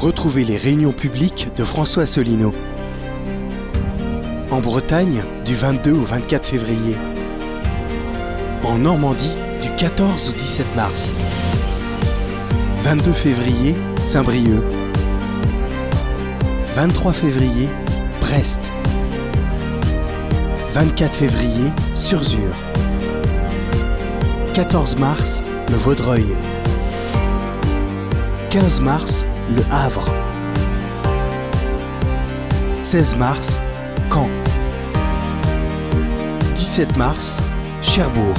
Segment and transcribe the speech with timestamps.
[0.00, 2.54] Retrouvez les réunions publiques de François Asselineau.
[4.50, 6.96] En Bretagne, du 22 au 24 février.
[8.64, 11.12] En Normandie, du 14 au 17 mars.
[12.82, 14.62] 22 février, Saint-Brieuc.
[16.74, 17.68] 23 février,
[18.22, 18.72] Brest.
[20.72, 22.54] 24 février, Surzur.
[24.54, 26.24] 14 mars, le Vaudreuil.
[28.48, 30.06] 15 mars, le Havre.
[32.82, 33.60] 16 mars,
[34.12, 34.28] Caen.
[36.54, 37.40] 17 mars,
[37.82, 38.36] Cherbourg.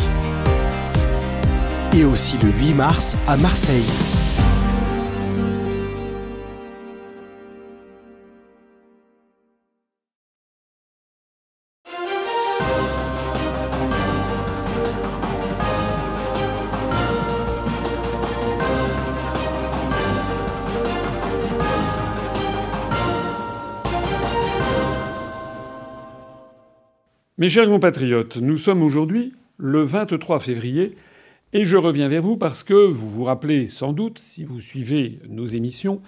[1.94, 4.21] Et aussi le 8 mars à Marseille.
[27.42, 30.96] Mes chers compatriotes, nous sommes aujourd'hui le 23 février
[31.54, 35.18] et je reviens vers vous parce que vous vous rappelez sans doute, si vous suivez
[35.28, 36.04] nos émissions,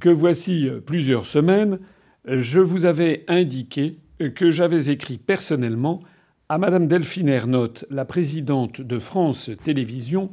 [0.00, 1.78] que voici plusieurs semaines,
[2.26, 3.98] je vous avais indiqué
[4.34, 6.00] que j'avais écrit personnellement
[6.48, 10.30] à Madame Delphine Ernotte, la présidente de France Télévisions,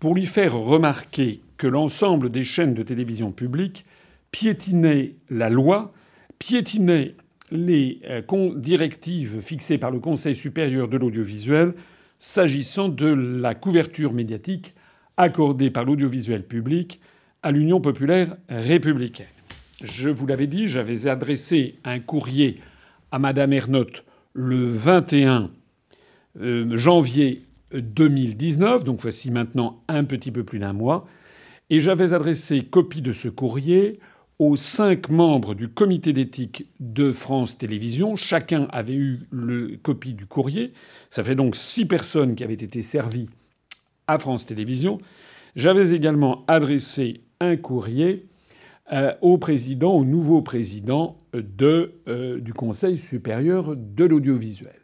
[0.00, 3.84] pour lui faire remarquer que l'ensemble des chaînes de télévision publiques
[4.30, 5.92] piétinaient la loi,
[6.38, 7.14] piétinaient
[7.50, 8.22] les euh,
[8.56, 11.74] directives fixées par le Conseil supérieur de l'audiovisuel
[12.18, 14.74] s'agissant de la couverture médiatique
[15.16, 17.00] accordée par l'audiovisuel public
[17.42, 19.26] à l'Union populaire républicaine.
[19.82, 22.60] Je vous l'avais dit, j'avais adressé un courrier
[23.12, 25.50] à Madame Ernotte le 21
[26.40, 31.06] euh, janvier 2019, donc voici maintenant un petit peu plus d'un mois,
[31.70, 33.98] et j'avais adressé copie de ce courrier
[34.38, 38.16] aux cinq membres du comité d'éthique de France Télévisions.
[38.16, 40.72] Chacun avait eu le copie du courrier.
[41.08, 43.28] Ça fait donc six personnes qui avaient été servies
[44.06, 44.98] à France Télévisions.
[45.54, 48.26] J'avais également adressé un courrier
[48.92, 54.80] euh, au président, au nouveau président de, euh, du Conseil supérieur de l'audiovisuel.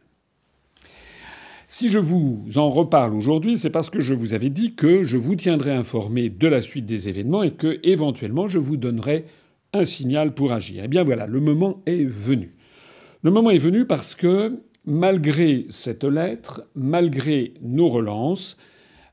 [1.69, 5.17] Si je vous en reparle aujourd'hui, c'est parce que je vous avais dit que je
[5.17, 9.25] vous tiendrai informé de la suite des événements et que, éventuellement, je vous donnerai
[9.73, 10.83] un signal pour agir.
[10.85, 12.55] Eh bien voilà, le moment est venu.
[13.23, 14.51] Le moment est venu parce que,
[14.85, 18.57] malgré cette lettre, malgré nos relances,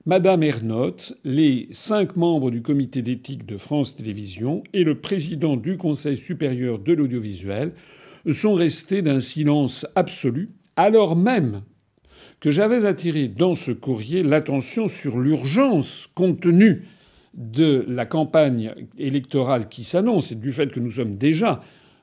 [0.06, 5.78] Madame Ernotte, les cinq membres du comité d'éthique de France Télévisions et le président du
[5.78, 7.74] Conseil supérieur de l'audiovisuel
[8.31, 11.62] sont restés d'un silence absolu, alors même
[12.40, 16.86] que j'avais attiré dans ce courrier l'attention sur l'urgence contenue
[17.34, 21.62] de la campagne électorale qui s'annonce et du fait que nous sommes déjà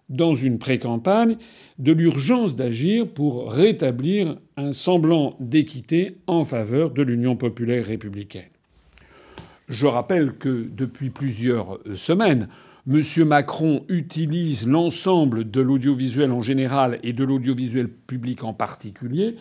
[0.09, 1.37] dans une pré-campagne,
[1.79, 8.45] de l'urgence d'agir pour rétablir un semblant d'équité en faveur de l'Union populaire républicaine.
[9.69, 12.49] Je rappelle que depuis plusieurs semaines,
[12.89, 13.03] M.
[13.25, 19.35] Macron utilise l'ensemble de l'audiovisuel en général et de l'audiovisuel public en particulier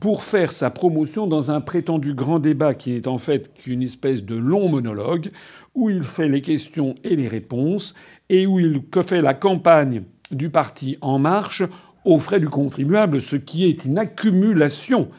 [0.00, 4.24] pour faire sa promotion dans un prétendu grand débat qui n'est en fait qu'une espèce
[4.24, 5.30] de long monologue
[5.74, 7.94] où il fait les questions et les réponses
[8.30, 11.62] et où il fait la campagne du parti En Marche
[12.04, 15.10] aux frais du contribuable, ce qui est une accumulation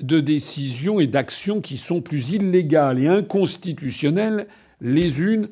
[0.00, 4.46] de décisions et d'actions qui sont plus illégales et inconstitutionnelles
[4.80, 5.48] les unes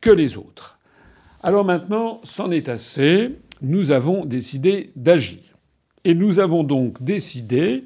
[0.00, 0.78] que les autres.
[1.42, 3.36] Alors maintenant, c'en est assez.
[3.62, 5.45] Nous avons décidé d'agir.
[6.08, 7.84] Et nous avons donc décidé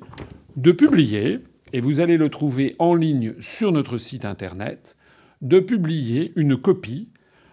[0.54, 1.38] de publier,
[1.72, 4.94] et vous allez le trouver en ligne sur notre site internet,
[5.40, 7.08] de publier une copie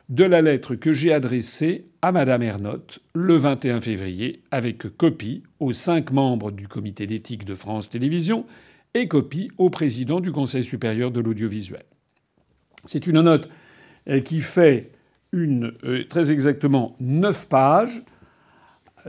[0.09, 5.71] de la lettre que j'ai adressée à Madame Ernotte le 21 février, avec copie aux
[5.71, 8.45] cinq membres du comité d'éthique de France Télévisions
[8.93, 11.83] et copie au président du Conseil supérieur de l'audiovisuel.
[12.83, 13.47] C'est une note
[14.09, 14.91] euh, qui fait
[15.31, 18.03] une, euh, très exactement neuf pages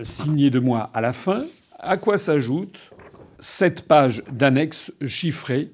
[0.02, 1.44] signé de moi à la fin,
[1.78, 2.90] à quoi s'ajoute
[3.40, 5.70] sept pages d'annexes chiffrées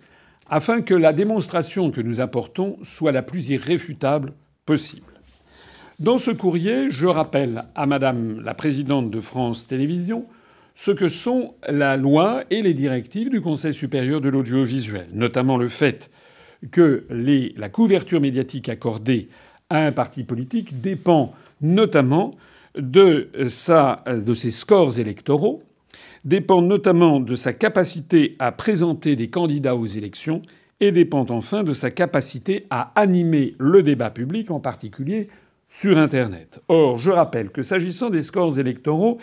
[0.48, 4.32] afin que la démonstration que nous apportons soit la plus irréfutable
[4.66, 5.14] possible.
[6.00, 10.26] Dans ce courrier, je rappelle à Madame la présidente de France Télévisions
[10.74, 15.68] ce que sont la loi et les directives du Conseil supérieur de l'audiovisuel, notamment le
[15.68, 16.10] fait
[16.72, 19.28] que la couverture médiatique accordée
[19.70, 22.34] à un parti politique dépend notamment
[22.76, 25.62] de, sa, de ses scores électoraux,
[26.24, 30.42] dépend notamment de sa capacité à présenter des candidats aux élections
[30.80, 35.28] et dépend enfin de sa capacité à animer le débat public, en particulier
[35.68, 36.60] sur Internet.
[36.68, 39.18] Or, je rappelle que s'agissant des scores électoraux,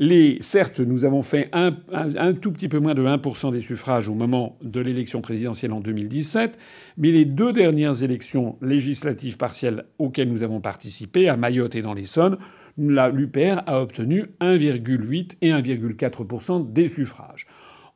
[0.00, 4.08] les, certes, nous avons fait un, un, tout petit peu moins de 1% des suffrages
[4.08, 6.56] au moment de l'élection présidentielle en 2017,
[6.98, 11.94] mais les deux dernières élections législatives partielles auxquelles nous avons participé, à Mayotte et dans
[11.94, 12.38] l'Essonne,
[12.78, 17.46] l'UPR a obtenu 1,8 et 1,4% des suffrages.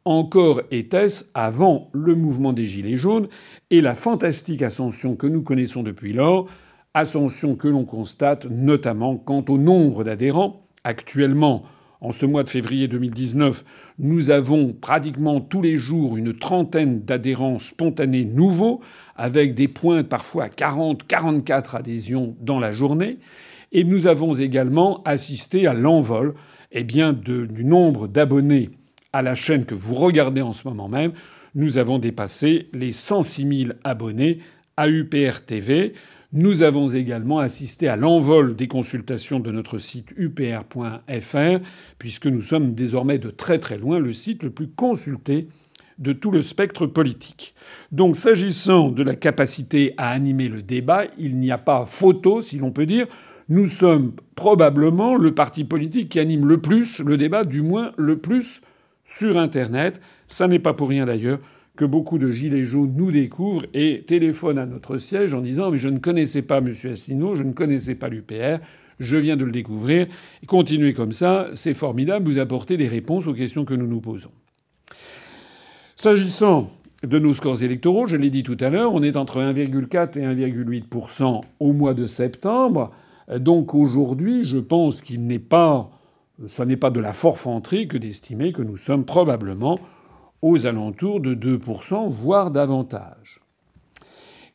[0.05, 3.29] Encore était-ce avant le mouvement des Gilets jaunes
[3.71, 6.49] et la fantastique ascension que nous connaissons depuis lors,
[6.93, 10.67] ascension que l'on constate notamment quant au nombre d'adhérents.
[10.83, 11.63] Actuellement,
[12.01, 13.65] en ce mois de février 2019,
[14.01, 18.81] nous avons pratiquement tous les jours une trentaine d'adhérents spontanés nouveaux,
[19.15, 23.19] avec des points parfois à 40, 44 adhésions dans la journée.
[23.73, 26.35] Et nous avons également assisté à l'envol
[26.73, 28.69] eh bien, du nombre d'abonnés
[29.13, 31.13] à la chaîne que vous regardez en ce moment même.
[31.55, 34.39] Nous avons dépassé les 106 000 abonnés
[34.77, 35.93] à UPR TV.
[36.33, 41.59] Nous avons également assisté à l'envol des consultations de notre site upr.fr,
[41.99, 45.49] puisque nous sommes désormais de très très loin le site le plus consulté
[45.99, 47.55] de tout le spectre politique.
[47.91, 52.57] Donc s'agissant de la capacité à animer le débat, il n'y a pas photo, si
[52.57, 53.07] l'on peut dire.
[53.53, 58.17] Nous sommes probablement le parti politique qui anime le plus le débat, du moins le
[58.17, 58.63] plus
[59.05, 60.01] sur Internet.
[60.27, 61.39] Ça n'est pas pour rien d'ailleurs
[61.77, 65.79] que beaucoup de gilets jaunes nous découvrent et téléphonent à notre siège en disant mais
[65.79, 66.69] je ne connaissais pas M.
[66.69, 68.65] Asselineau, je ne connaissais pas l'UPR,
[68.99, 70.07] je viens de le découvrir.
[70.47, 74.33] Continuez comme ça, c'est formidable, vous apportez des réponses aux questions que nous nous posons.
[75.97, 76.71] S'agissant
[77.03, 80.49] de nos scores électoraux, je l'ai dit tout à l'heure, on est entre 1,4 et
[80.49, 82.93] 1,8% au mois de septembre.
[83.39, 85.91] Donc aujourd'hui, je pense qu'il n'est pas,
[86.47, 89.77] ça n'est pas de la forfanterie que d'estimer que nous sommes probablement
[90.43, 93.41] aux alentours de 2%, voire davantage.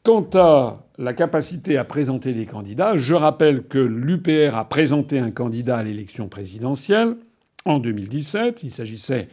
[0.03, 5.31] Quant à la capacité à présenter des candidats, je rappelle que l'UPR a présenté un
[5.31, 7.18] candidat à l'élection présidentielle
[7.65, 8.63] en 2017.
[8.63, 9.27] Il s'agissait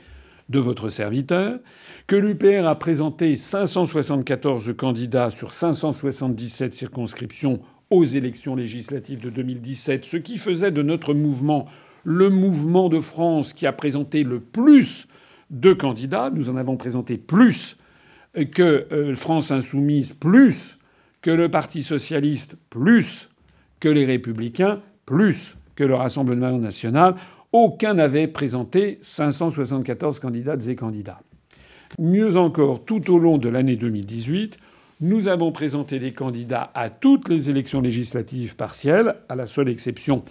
[0.49, 1.59] de votre serviteur.
[2.07, 7.61] Que l'UPR a présenté 574 candidats sur 577 circonscriptions
[7.95, 11.67] aux élections législatives de 2017, ce qui faisait de notre mouvement
[12.05, 15.09] le mouvement de France qui a présenté le plus
[15.51, 16.31] deux candidats.
[16.31, 17.77] Nous en avons présenté plus
[18.53, 20.79] que euh, France Insoumise, plus
[21.23, 23.31] que le Parti socialiste, plus
[23.81, 27.15] que les Républicains, plus que le Rassemblement national.
[27.53, 31.21] Aucun n'avait présenté 574 candidates et candidats.
[31.99, 34.59] Mieux encore, tout au long de l'année 2018,
[35.01, 40.23] nous avons présenté des candidats à toutes les élections législatives partielles, à la seule exception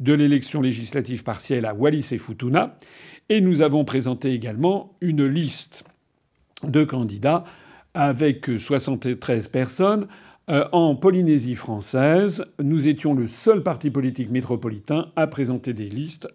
[0.00, 2.76] de l'élection législative partielle à Wallis et Futuna.
[3.28, 5.84] Et nous avons présenté également une liste
[6.64, 7.44] de candidats
[7.94, 10.08] avec 73 personnes.
[10.48, 16.26] Euh, en Polynésie française, nous étions le seul parti politique métropolitain à présenter des listes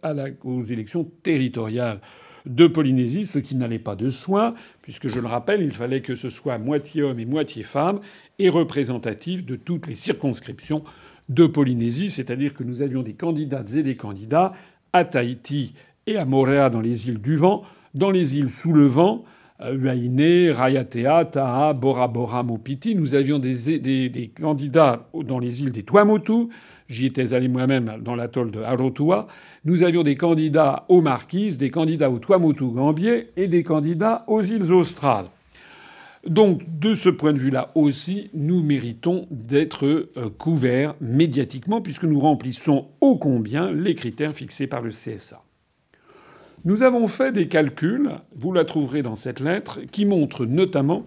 [0.43, 1.99] aux élections territoriales
[2.45, 6.15] de Polynésie, ce qui n'allait pas de soi, puisque je le rappelle, il fallait que
[6.15, 7.99] ce soit moitié homme et moitié femme,
[8.39, 10.83] et représentatif de toutes les circonscriptions
[11.29, 14.53] de Polynésie, c'est-à-dire que nous avions des candidates et des candidats
[14.93, 15.73] à Tahiti
[16.07, 17.63] et à Moréa dans les îles du Vent,
[17.95, 19.23] dans les îles sous le vent,
[19.61, 22.95] euh, Rayatea, Taha, Bora Bora, Mopiti.
[22.95, 26.49] Nous avions des, des, candidats dans les îles des Tuamotu.
[26.87, 29.27] J'y étais allé moi-même dans l'atoll de Arotua.
[29.63, 34.41] Nous avions des candidats aux Marquises, des candidats aux Tuamotu Gambier et des candidats aux
[34.41, 35.25] îles australes.
[36.27, 42.19] Donc, de ce point de vue-là aussi, nous méritons d'être euh, couverts médiatiquement puisque nous
[42.19, 45.43] remplissons ô combien les critères fixés par le CSA.
[46.65, 51.05] Nous avons fait des calculs, vous la trouverez dans cette lettre, qui montrent notamment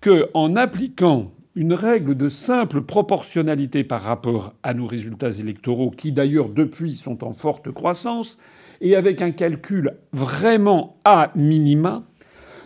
[0.00, 6.12] que en appliquant une règle de simple proportionnalité par rapport à nos résultats électoraux, qui
[6.12, 8.38] d'ailleurs depuis sont en forte croissance,
[8.80, 12.04] et avec un calcul vraiment à minima,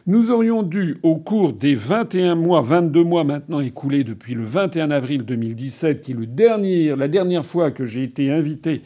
[0.07, 4.91] nous aurions dû, au cours des 21 mois, 22 mois maintenant écoulés depuis le 21
[4.91, 8.83] avril 2017, qui est le dernier, la dernière fois que j'ai été invité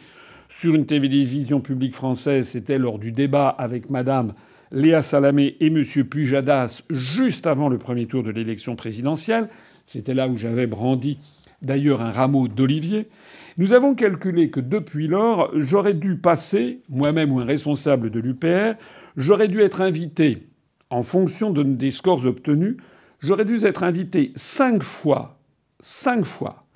[0.49, 4.35] sur une télévision publique française, c'était lors du débat avec Madame
[4.71, 9.49] Léa Salamé et Monsieur Pujadas juste avant le premier tour de l'élection présidentielle.
[9.87, 11.19] C'était là où j'avais brandi
[11.62, 13.09] d'ailleurs un rameau d'olivier.
[13.57, 18.75] Nous avons calculé que depuis lors, j'aurais dû passer, moi-même ou un responsable de l'UPR,
[19.16, 20.49] j'aurais dû être invité,
[20.90, 22.76] en fonction des scores obtenus,
[23.21, 25.38] j'aurais dû être invité cinq fois,
[25.81, 26.66] cinq fois,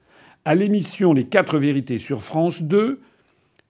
[0.45, 3.01] à l'émission Les Quatre Vérités sur France 2,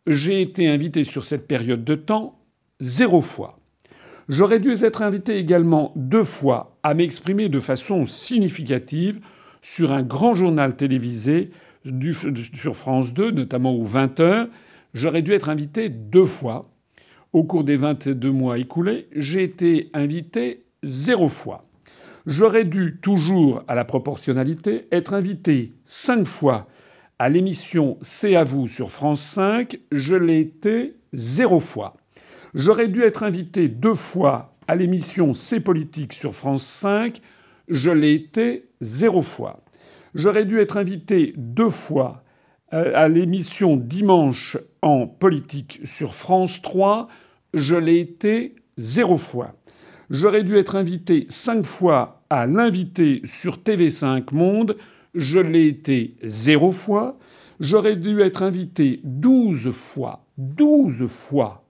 [0.06, 2.38] j'ai été invité sur cette période de temps
[2.78, 3.59] zéro fois.
[4.30, 9.18] J'aurais dû être invité également deux fois à m'exprimer de façon significative
[9.60, 11.50] sur un grand journal télévisé
[12.54, 14.46] sur France 2, notamment aux 20 heures.
[14.94, 16.70] J'aurais dû être invité deux fois.
[17.32, 21.64] Au cours des 22 mois écoulés, j'ai été invité zéro fois.
[22.24, 26.68] J'aurais dû, toujours à la proportionnalité, être invité cinq fois
[27.18, 29.76] à l'émission C'est à vous sur France 5.
[29.90, 31.94] Je l'ai été zéro fois.
[32.54, 37.20] J'aurais dû être invité deux fois à l'émission C'est politique sur France 5.
[37.68, 39.60] Je l'ai été zéro fois.
[40.14, 42.24] J'aurais dû être invité deux fois
[42.72, 47.06] euh, à l'émission Dimanche en politique sur France 3.
[47.54, 49.54] Je l'ai été zéro fois.
[50.08, 54.76] J'aurais dû être invité cinq fois à l'invité sur TV5 Monde.
[55.14, 57.16] Je l'ai été zéro fois.
[57.60, 61.64] J'aurais dû être invité douze fois, douze fois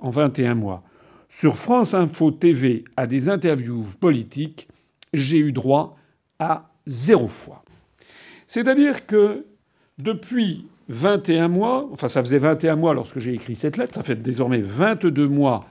[0.00, 0.82] en 21 mois
[1.28, 4.68] sur France Info TV à des interviews politiques.
[5.14, 5.96] J'ai eu droit
[6.38, 7.62] à zéro fois.
[8.46, 9.46] C'est-à-dire que
[9.98, 14.16] depuis 21 mois, enfin ça faisait 21 mois lorsque j'ai écrit cette lettre, ça fait
[14.16, 15.66] désormais 22 mois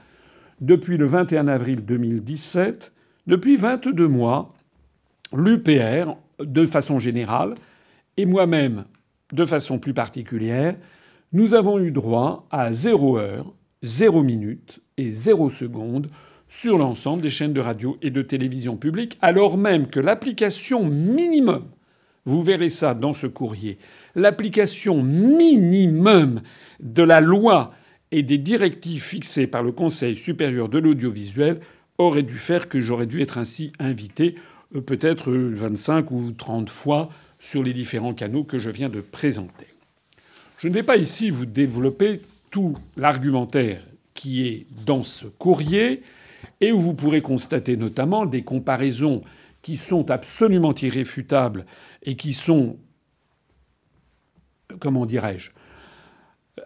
[0.60, 2.92] depuis le 21 avril 2017,
[3.26, 4.54] depuis 22 mois,
[5.34, 7.54] l'UPR, de façon générale,
[8.16, 8.84] et moi-même,
[9.32, 10.76] de façon plus particulière,
[11.32, 16.10] nous avons eu droit à 0 heure, 0 minute et 0 seconde
[16.48, 21.64] sur l'ensemble des chaînes de radio et de télévision publiques, alors même que l'application minimum,
[22.24, 23.78] vous verrez ça dans ce courrier,
[24.14, 26.42] l'application minimum
[26.80, 27.72] de la loi
[28.10, 31.60] et des directives fixées par le Conseil supérieur de l'audiovisuel
[31.98, 34.34] aurait dû faire que j'aurais dû être ainsi invité
[34.74, 39.66] euh, peut-être 25 ou 30 fois sur les différents canaux que je viens de présenter.
[40.58, 43.82] Je ne vais pas ici vous développer tout l'argumentaire
[44.14, 46.02] qui est dans ce courrier
[46.60, 49.22] et où vous pourrez constater notamment des comparaisons
[49.62, 51.66] qui sont absolument irréfutables
[52.02, 52.78] et qui sont,
[54.78, 55.50] comment dirais-je,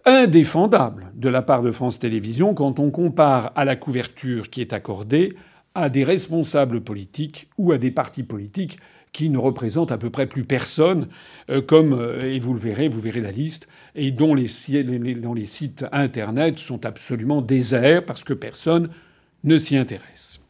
[0.04, 4.72] indéfendables de la part de France Télévisions quand on compare à la couverture qui est
[4.72, 5.36] accordée
[5.74, 8.78] à des responsables politiques ou à des partis politiques
[9.14, 11.06] qui ne représentent à peu près plus personne,
[11.48, 15.46] euh, comme, euh, et vous le verrez, vous verrez la liste, et dont les, les
[15.46, 18.90] sites Internet sont absolument déserts parce que personne
[19.44, 20.40] ne s'y intéresse.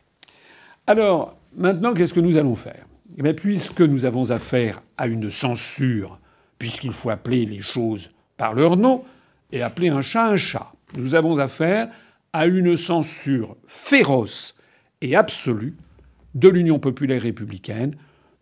[0.87, 2.87] Alors, maintenant, qu'est-ce que nous allons faire?
[3.23, 6.19] Eh Puisque nous avons affaire à une censure,
[6.59, 9.05] puisqu'il faut appeler les choses par leur nom,
[9.53, 11.89] et appeler un chat un chat, nous avons affaire
[12.33, 14.57] à une censure féroce
[15.03, 15.75] et absolue
[16.35, 17.95] de l'Union populaire républicaine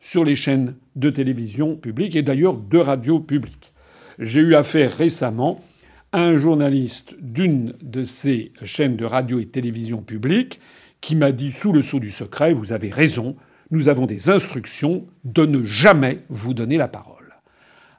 [0.03, 3.73] sur les chaînes de télévision publiques et d'ailleurs de radio publique.
[4.19, 5.63] J'ai eu affaire récemment
[6.11, 10.61] à un journaliste d'une de ces chaînes de radio et télévision publiques
[11.01, 13.37] qui m'a dit sous le sceau du secret Vous avez raison,
[13.71, 17.35] nous avons des instructions de ne jamais vous donner la parole.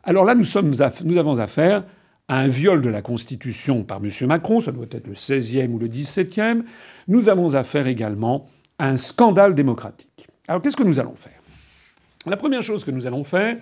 [0.04, 1.86] Alors là, nous, nous avons affaire
[2.28, 4.10] à un viol de la Constitution par M.
[4.28, 6.64] Macron, ça doit être le 16e ou le 17e.
[7.08, 8.46] Nous avons affaire également
[8.78, 10.28] à un scandale démocratique.
[10.50, 11.43] Alors qu'est-ce que nous allons faire?
[12.26, 13.58] La première chose que nous allons faire,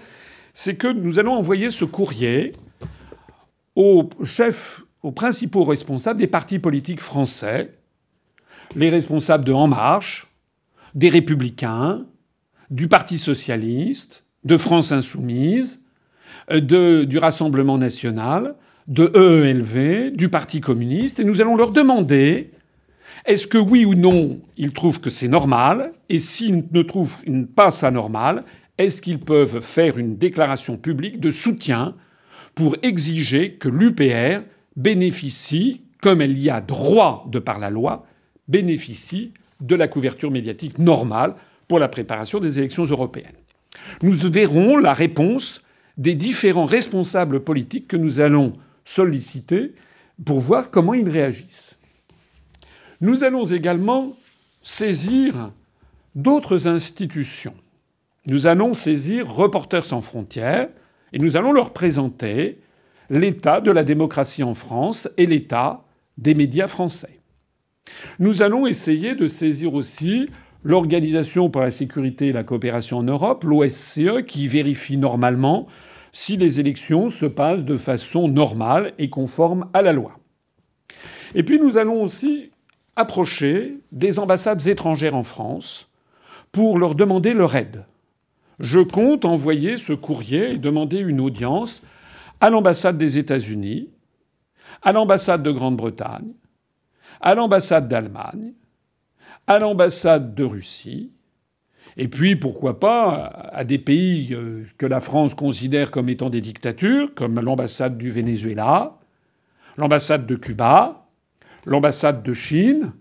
[0.53, 2.53] c'est que nous allons envoyer ce courrier
[3.75, 7.71] aux chefs, aux principaux responsables des partis politiques français,
[8.75, 10.27] les responsables de En Marche,
[10.93, 12.05] des Républicains,
[12.69, 15.83] du Parti socialiste, de France insoumise,
[16.49, 18.55] de, du Rassemblement national,
[18.87, 22.51] de EELV, du Parti communiste, et nous allons leur demander
[23.25, 27.23] est-ce que oui ou non ils trouvent que c'est normal, et s'ils ne trouvent
[27.55, 28.43] pas ça normal,
[28.77, 31.95] est-ce qu'ils peuvent faire une déclaration publique de soutien
[32.55, 34.43] pour exiger que l'UPR
[34.75, 38.05] bénéficie, comme elle y a droit de par la loi,
[38.47, 41.35] bénéficie de la couverture médiatique normale
[41.67, 43.35] pour la préparation des élections européennes?
[44.01, 45.61] Nous verrons la réponse
[45.97, 48.53] des différents responsables politiques que nous allons
[48.85, 49.73] solliciter
[50.25, 51.77] pour voir comment ils réagissent.
[53.01, 54.15] Nous allons également
[54.61, 55.51] saisir
[56.13, 57.55] d'autres institutions.
[58.27, 60.69] Nous allons saisir Reporters sans frontières
[61.11, 62.59] et nous allons leur présenter
[63.09, 65.83] l'état de la démocratie en France et l'état
[66.19, 67.19] des médias français.
[68.19, 70.29] Nous allons essayer de saisir aussi
[70.63, 75.65] l'Organisation pour la sécurité et la coopération en Europe, l'OSCE, qui vérifie normalement
[76.11, 80.19] si les élections se passent de façon normale et conforme à la loi.
[81.33, 82.50] Et puis nous allons aussi
[82.95, 85.89] approcher des ambassades étrangères en France
[86.51, 87.85] pour leur demander leur aide.
[88.59, 91.81] Je compte envoyer ce courrier et demander une audience
[92.41, 93.89] à l'ambassade des États-Unis,
[94.81, 96.33] à l'ambassade de Grande-Bretagne,
[97.21, 98.53] à l'ambassade d'Allemagne,
[99.47, 101.11] à l'ambassade de Russie
[101.97, 106.41] Et puis, pourquoi pas, à des pays euh, que la France considère comme étant des
[106.41, 108.97] dictatures, comme l'ambassade du Venezuela,
[109.77, 111.00] l'ambassade de Cuba,
[111.65, 112.93] l'ambassade de Chine,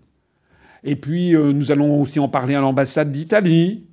[0.85, 3.87] et puis euh, nous allons aussi en parler à l'ambassade d'Italie,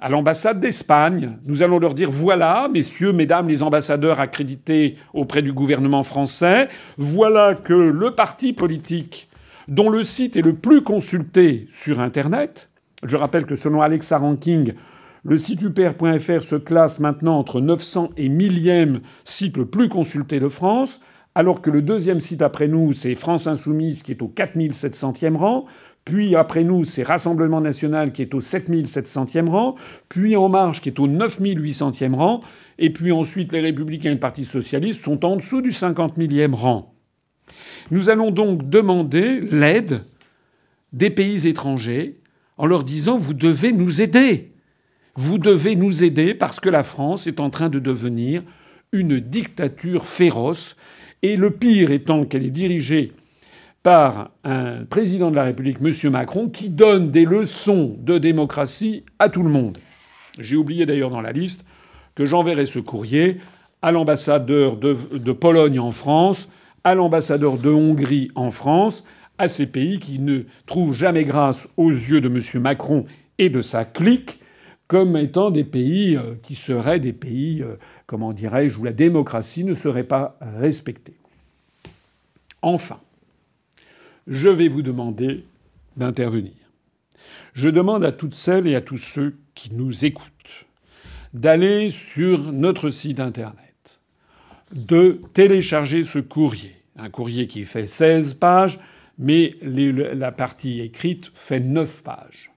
[0.00, 1.38] à l'ambassade d'Espagne.
[1.46, 7.54] Nous allons leur dire voilà, messieurs, mesdames les ambassadeurs accrédités auprès du gouvernement français, voilà
[7.54, 9.28] que le parti politique
[9.68, 12.70] dont le site est le plus consulté sur Internet,
[13.04, 14.74] je rappelle que selon Alexa Ranking,
[15.24, 20.48] le site upr.fr se classe maintenant entre 900 et 1000e site le plus consulté de
[20.48, 21.00] France,
[21.34, 25.66] alors que le deuxième site après nous, c'est France Insoumise qui est au 4700e rang,
[26.04, 29.76] puis après nous, c'est Rassemblement national qui est au 7700e rang,
[30.08, 32.40] puis En Marche qui est au 9800e rang,
[32.78, 36.54] et puis ensuite les Républicains et le Parti socialiste sont en dessous du 50 millième
[36.54, 36.94] rang.
[37.90, 40.02] Nous allons donc demander l'aide
[40.92, 42.20] des pays étrangers
[42.58, 44.52] en leur disant vous devez nous aider.
[45.14, 48.42] Vous devez nous aider parce que la France est en train de devenir
[48.92, 50.76] une dictature féroce,
[51.22, 53.12] et le pire étant qu'elle est dirigée
[53.82, 56.12] par un président de la République, M.
[56.12, 59.78] Macron, qui donne des leçons de démocratie à tout le monde.
[60.38, 61.64] J'ai oublié d'ailleurs dans la liste
[62.14, 63.38] que j'enverrai ce courrier
[63.82, 66.48] à l'ambassadeur de, Pologne en France,
[66.84, 69.04] à l'ambassadeur de Hongrie en France,
[69.38, 72.62] à ces pays qui ne trouvent jamais grâce aux yeux de M.
[72.62, 73.06] Macron
[73.38, 74.38] et de sa clique
[74.92, 79.64] comme étant des pays euh, qui seraient des pays, euh, comment dirais-je, où la démocratie
[79.64, 81.16] ne serait pas respectée.
[82.60, 83.00] Enfin,
[84.26, 85.46] je vais vous demander
[85.96, 86.52] d'intervenir.
[87.54, 90.66] Je demande à toutes celles et à tous ceux qui nous écoutent
[91.32, 93.98] d'aller sur notre site internet,
[94.74, 98.78] de télécharger ce courrier, un courrier qui fait 16 pages,
[99.16, 102.51] mais la partie écrite fait 9 pages.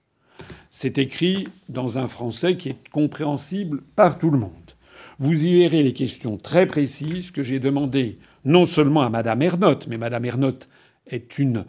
[0.70, 4.52] C'est écrit dans un français qui est compréhensible par tout le monde.
[5.18, 9.86] Vous y verrez les questions très précises que j'ai demandées non seulement à Madame Ernotte,
[9.88, 10.68] mais Madame Ernotte
[11.06, 11.64] est une,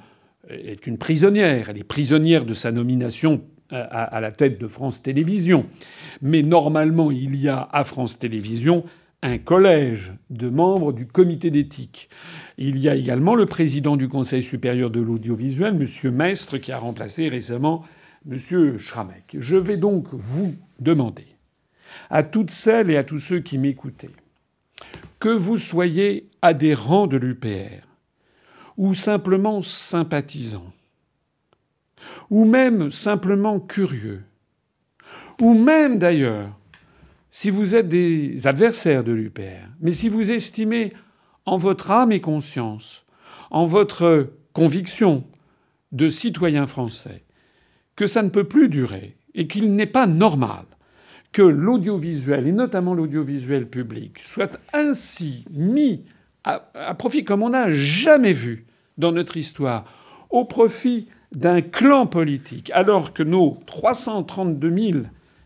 [0.49, 1.69] est une prisonnière.
[1.69, 5.65] Elle est prisonnière de sa nomination à, la tête de France Télévisions.
[6.21, 8.84] Mais normalement, il y a à France Télévisions
[9.21, 12.10] un collège de membres du comité d'éthique.
[12.58, 16.12] Il y a également le président du Conseil supérieur de l'audiovisuel, M.
[16.13, 17.84] Mestre, qui a remplacé récemment
[18.30, 18.78] M.
[18.78, 19.38] Schramek.
[19.40, 21.28] Je vais donc vous demander,
[22.10, 24.16] à toutes celles et à tous ceux qui m'écoutaient,
[25.20, 27.88] que vous soyez adhérents de l'UPR,
[28.76, 30.74] ou simplement sympathisant,
[32.30, 34.24] ou même simplement curieux,
[35.42, 36.50] ou même d'ailleurs,
[37.32, 40.94] si vous êtes des adversaires de l'UPR, mais si vous estimez
[41.46, 43.06] en votre âme et conscience,
[43.52, 45.24] en votre conviction
[45.92, 47.24] de citoyen français,
[47.97, 50.63] que ça ne peut plus durer et qu'il n'est pas normal
[51.33, 56.05] que l'audiovisuel, et notamment l'audiovisuel public, soit ainsi mis
[56.45, 58.65] à, profit comme on n'a jamais vu
[58.97, 59.83] dans notre histoire,
[60.29, 64.99] au profit d'un clan politique, alors que nos 332 000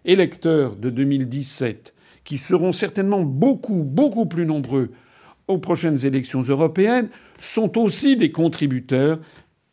[0.05, 4.91] électeurs de 2017, qui seront certainement beaucoup, beaucoup plus nombreux
[5.47, 7.09] aux prochaines élections européennes,
[7.39, 9.19] sont aussi des contributeurs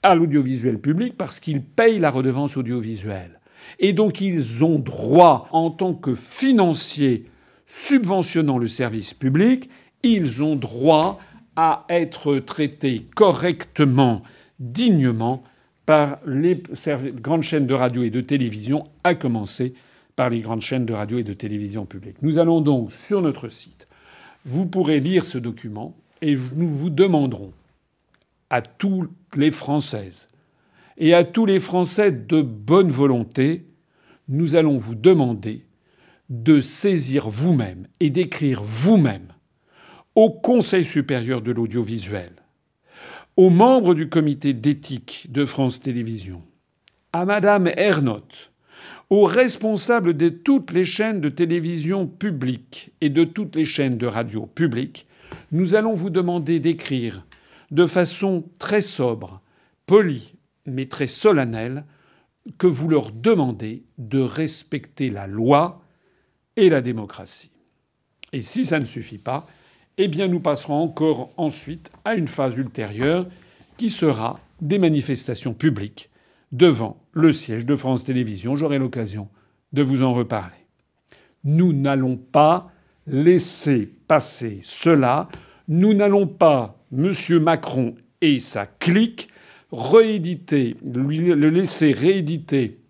[0.02, 3.40] à l'audiovisuel public parce qu'ils payent la redevance audiovisuelle.
[3.78, 7.26] Et donc ils ont droit, en tant que financiers
[7.66, 9.68] subventionnant le service public,
[10.02, 11.18] ils ont droit
[11.56, 14.22] à être traités correctement,
[14.58, 15.42] dignement,
[15.86, 16.62] par les
[17.14, 19.74] grandes chaînes de radio et de télévision, à commencer
[20.16, 22.22] par les grandes chaînes de radio et de télévision publiques.
[22.22, 23.88] Nous allons donc sur notre site.
[24.44, 27.52] Vous pourrez lire ce document et nous vous demanderons
[28.50, 30.28] à toutes les Françaises.
[30.96, 33.66] Et à tous les Français de bonne volonté,
[34.28, 35.64] nous allons vous demander
[36.28, 39.28] de saisir vous-même et d'écrire vous-même
[40.14, 42.32] au Conseil supérieur de l'audiovisuel,
[43.36, 46.42] aux membres du comité d'éthique de France Télévisions,
[47.12, 48.50] à Madame Ernotte,
[49.10, 54.06] aux responsables de toutes les chaînes de télévision publiques et de toutes les chaînes de
[54.06, 55.06] radio publiques,
[55.52, 57.24] nous allons vous demander d'écrire
[57.70, 59.40] de façon très sobre,
[59.86, 60.34] polie,
[60.66, 61.84] mais très solennelle,
[62.56, 65.82] que vous leur demandez de respecter la loi
[66.56, 67.50] et la démocratie.
[68.32, 69.46] Et si ça ne suffit pas,
[69.98, 73.26] eh bien nous passerons encore ensuite à une phase ultérieure
[73.76, 76.10] qui sera des manifestations publiques
[76.52, 78.56] devant le siège de France Télévisions.
[78.56, 79.28] J'aurai l'occasion
[79.72, 80.54] de vous en reparler.
[81.44, 82.70] Nous n'allons pas
[83.06, 85.28] laisser passer cela.
[85.68, 87.12] Nous n'allons pas, M.
[87.42, 89.28] Macron et sa clique,
[89.70, 92.80] rééditer, le laisser rééditer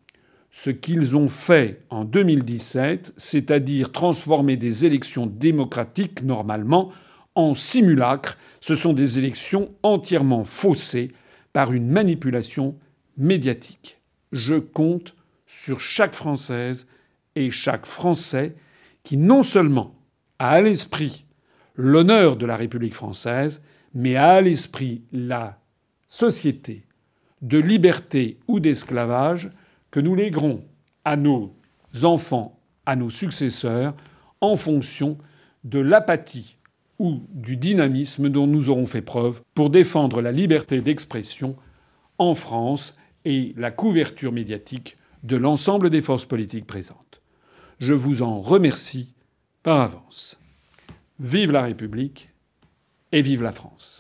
[0.52, 6.92] ce qu'ils ont fait en 2017, c'est-à-dire transformer des élections démocratiques normalement
[7.34, 8.38] en simulacres.
[8.60, 11.10] Ce sont des élections entièrement faussées
[11.52, 12.76] par une manipulation
[13.16, 13.98] médiatique.
[14.30, 16.86] Je compte sur chaque Française
[17.34, 18.54] et chaque Français
[19.02, 19.96] qui non seulement
[20.38, 21.24] a à l'esprit
[21.78, 23.62] l'honneur de la République française,
[23.94, 25.58] mais à l'esprit la
[26.08, 26.84] société
[27.40, 29.50] de liberté ou d'esclavage
[29.90, 30.64] que nous léguerons
[31.04, 31.54] à nos
[32.02, 33.94] enfants, à nos successeurs,
[34.40, 35.16] en fonction
[35.64, 36.56] de l'apathie
[36.98, 41.56] ou du dynamisme dont nous aurons fait preuve pour défendre la liberté d'expression
[42.18, 47.22] en France et la couverture médiatique de l'ensemble des forces politiques présentes.
[47.78, 49.14] Je vous en remercie
[49.62, 50.40] par avance.
[51.20, 52.30] Vive la République
[53.10, 53.97] et vive la France.